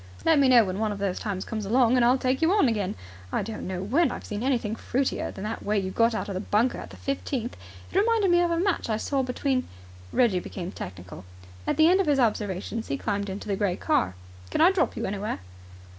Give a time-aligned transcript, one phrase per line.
[0.25, 2.67] "Let me know when one of those times comes along, and I'll take you on
[2.67, 2.95] again.
[3.31, 6.33] I don't know when I've seen anything fruitier than the way you got out of
[6.33, 7.55] the bunker at the fifteenth.
[7.91, 9.67] It reminded me of a match I saw between"
[10.11, 11.23] Reggie became technical.
[11.67, 14.15] At the end of his observations he climbed into the grey car.
[14.49, 15.37] "Can I drop you anywhere?"